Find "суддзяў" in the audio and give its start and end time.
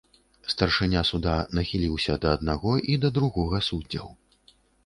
3.71-4.07